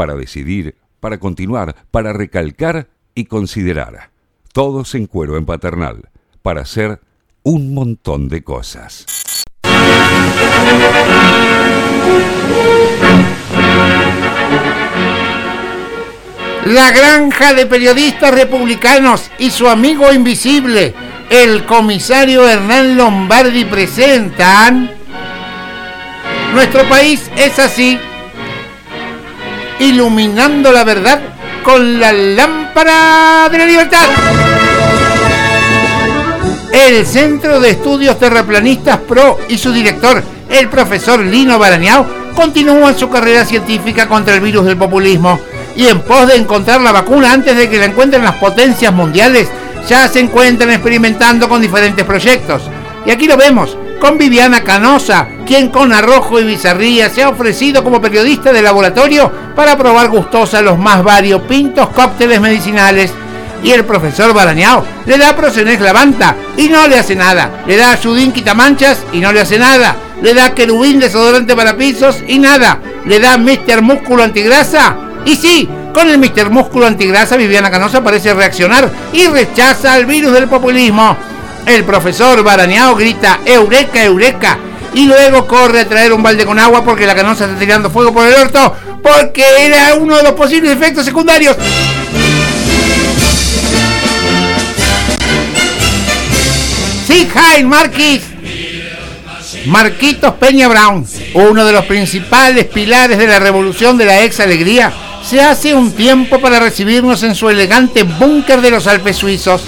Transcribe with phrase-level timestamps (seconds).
[0.00, 4.08] para decidir, para continuar, para recalcar y considerar.
[4.50, 6.08] Todos en cuero en paternal,
[6.40, 7.00] para hacer
[7.42, 9.04] un montón de cosas.
[16.64, 20.94] La granja de periodistas republicanos y su amigo invisible,
[21.28, 24.92] el comisario Hernán Lombardi presentan...
[26.54, 28.00] Nuestro país es así,
[29.80, 31.20] iluminando la verdad
[31.64, 34.06] con la lámpara de la libertad.
[36.72, 43.08] El Centro de Estudios Terraplanistas PRO y su director, el profesor Lino Barañao, continúan su
[43.10, 45.38] carrera científica contra el virus del populismo
[45.76, 49.48] y en pos de encontrar la vacuna antes de que la encuentren las potencias mundiales,
[49.88, 52.62] ya se encuentran experimentando con diferentes proyectos.
[53.06, 57.82] Y aquí lo vemos, con Viviana Canosa, quien con arrojo y bizarría se ha ofrecido
[57.82, 63.10] como periodista de laboratorio para probar gustosa los más variopintos cócteles medicinales.
[63.60, 67.64] Y el profesor Barañao le da Procenex Lavanta y no le hace nada.
[67.66, 69.96] Le da Sudin Quitamanchas y no le hace nada.
[70.22, 72.78] Le da Querubín desodorante para pisos y nada.
[73.04, 73.82] Le da Mr.
[73.82, 76.48] Músculo Antigrasa y sí, con el Mr.
[76.50, 81.16] Músculo Antigrasa Viviana Canosa parece reaccionar y rechaza al virus del populismo.
[81.66, 84.56] El profesor Barañao grita Eureka, Eureka
[84.94, 88.12] y luego corre a traer un balde con agua porque la canosa está tirando fuego
[88.12, 91.56] por el orto porque era uno de los posibles efectos secundarios.
[97.06, 98.22] Sí, hi, Marquis.
[99.66, 104.92] Marquitos Peña Brown, uno de los principales pilares de la revolución de la ex alegría,
[105.22, 109.62] se hace un tiempo para recibirnos en su elegante búnker de los Alpes suizos.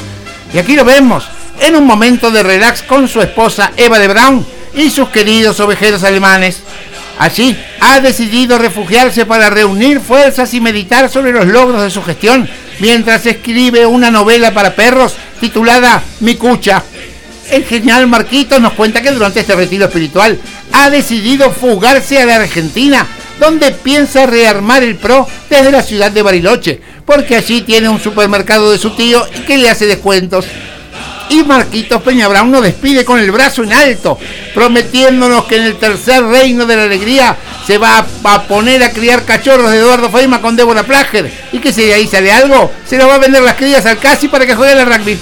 [0.55, 1.25] Y aquí lo vemos,
[1.61, 6.05] en un momento de relax con su esposa Eva de Brown y sus queridos ovejeros
[6.05, 6.61] alemanes.
[7.19, 12.49] Allí ha decidido refugiarse para reunir fuerzas y meditar sobre los logros de su gestión,
[12.81, 16.83] mientras escribe una novela para perros titulada Mi Cucha.
[17.51, 20.39] El genial Marquito nos cuenta que durante este retiro espiritual
[20.73, 23.07] ha decidido fugarse a la Argentina,
[23.39, 28.71] donde piensa rearmar el PRO desde la ciudad de Bariloche, porque allí tiene un supermercado
[28.71, 30.47] de su tío y que le hace descuentos.
[31.29, 34.19] Y Marquitos Peña Brown nos despide con el brazo en alto,
[34.55, 39.25] prometiéndonos que en el tercer reino de la alegría se va a, poner a criar
[39.25, 42.99] cachorros de Eduardo Feima con Débora Plager y que si de ahí sale algo, se
[42.99, 45.19] lo va a vender las crías al casi para que juegue al rugby.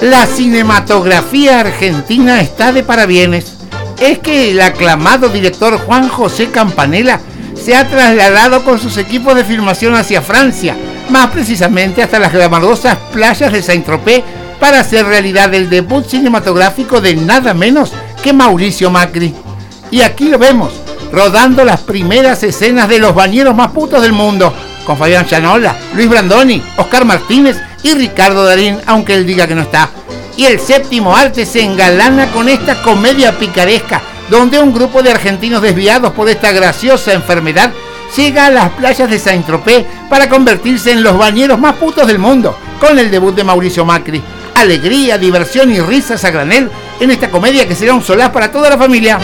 [0.00, 3.54] La cinematografía argentina está de parabienes.
[4.00, 7.20] Es que el aclamado director Juan José Campanella
[7.54, 10.76] se ha trasladado con sus equipos de filmación hacia Francia
[11.10, 14.22] más precisamente hasta las glamorosas playas de Saint-Tropez
[14.60, 17.92] para hacer realidad el debut cinematográfico de nada menos
[18.22, 19.34] que Mauricio Macri.
[19.90, 20.72] Y aquí lo vemos,
[21.12, 24.52] rodando las primeras escenas de los bañeros más putos del mundo,
[24.86, 29.62] con Fabián Chanola, Luis Brandoni, Oscar Martínez y Ricardo Darín, aunque él diga que no
[29.62, 29.90] está.
[30.36, 35.62] Y el séptimo arte se engalana con esta comedia picaresca, donde un grupo de argentinos
[35.62, 37.70] desviados por esta graciosa enfermedad
[38.16, 42.56] llega a las playas de Saint-Tropez para convertirse en los bañeros más putos del mundo,
[42.80, 44.22] con el debut de Mauricio Macri.
[44.54, 46.70] Alegría, diversión y risas a granel
[47.00, 49.18] en esta comedia que será un solaz para toda la familia.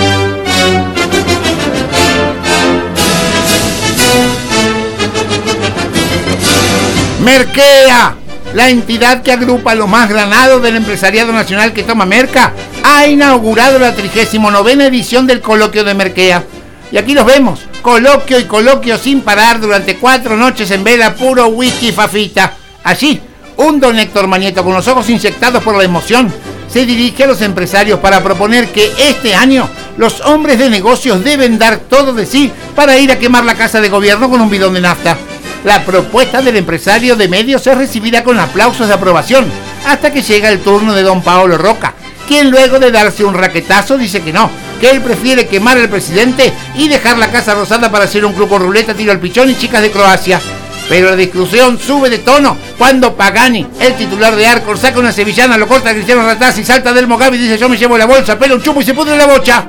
[7.22, 8.14] Merkea,
[8.54, 12.52] la entidad que agrupa lo más granado del empresariado nacional que toma merca,
[12.82, 16.44] ha inaugurado la 39 edición del coloquio de Merkea.
[16.90, 21.46] Y aquí los vemos, coloquio y coloquio sin parar durante cuatro noches en vela, puro
[21.48, 22.54] whisky fafita.
[22.84, 23.20] Allí,
[23.56, 26.32] un don Héctor Mañeto con los ojos inyectados por la emoción
[26.68, 31.58] se dirige a los empresarios para proponer que este año los hombres de negocios deben
[31.58, 34.74] dar todo de sí para ir a quemar la casa de gobierno con un bidón
[34.74, 35.16] de nafta.
[35.64, 39.46] La propuesta del empresario de medios es recibida con aplausos de aprobación
[39.86, 41.94] hasta que llega el turno de don Paolo Roca,
[42.28, 46.52] quien luego de darse un raquetazo dice que no, que él prefiere quemar al presidente
[46.74, 49.54] y dejar la Casa Rosada para hacer un club con ruleta, tiro al pichón y
[49.54, 50.40] chicas de Croacia.
[50.88, 55.56] Pero la discusión sube de tono cuando Pagani, el titular de Arcor, saca una sevillana,
[55.56, 58.06] lo corta a Cristiano Rataz y salta del Mogabi y dice yo me llevo la
[58.06, 59.66] bolsa, pelo un chupo y se pudre la bocha.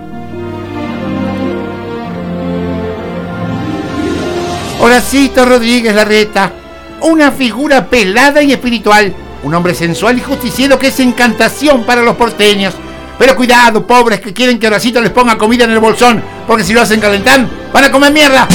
[4.79, 6.51] Horacito Rodríguez Larreta,
[7.01, 9.13] una figura pelada y espiritual,
[9.43, 12.73] un hombre sensual y justiciero que es encantación para los porteños
[13.21, 16.73] pero cuidado, pobres que quieren que Horacito les ponga comida en el bolsón, porque si
[16.73, 18.47] lo hacen calentar, van a comer mierda.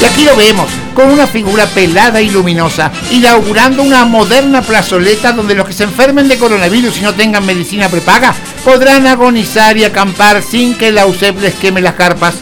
[0.00, 5.54] Y aquí lo vemos, con una figura pelada y luminosa, inaugurando una moderna plazoleta donde
[5.54, 8.34] los que se enfermen de coronavirus y no tengan medicina prepaga
[8.64, 12.36] podrán agonizar y acampar sin que la UCEP les queme las carpas.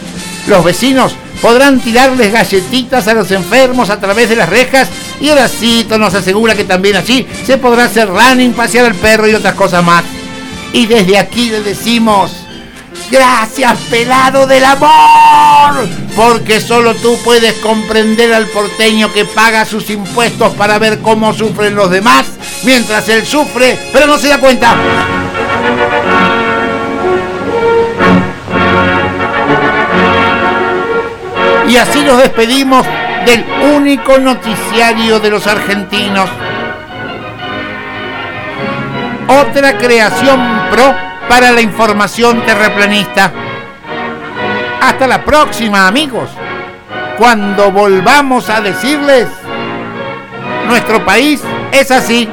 [0.47, 4.87] Los vecinos podrán tirarles galletitas a los enfermos a través de las rejas
[5.21, 9.35] y Horacito nos asegura que también allí se podrá hacer running, pasear al perro y
[9.35, 10.03] otras cosas más.
[10.71, 12.31] Y desde aquí le decimos,
[13.11, 20.53] gracias pelado del amor, porque solo tú puedes comprender al porteño que paga sus impuestos
[20.53, 22.25] para ver cómo sufren los demás,
[22.63, 24.75] mientras él sufre, pero no se da cuenta.
[31.67, 32.85] Y así nos despedimos
[33.25, 33.45] del
[33.75, 36.29] único noticiario de los argentinos.
[39.27, 40.39] Otra creación
[40.71, 40.93] pro
[41.27, 43.31] para la información terraplanista.
[44.81, 46.29] Hasta la próxima amigos,
[47.17, 49.27] cuando volvamos a decirles,
[50.67, 52.27] nuestro país es así.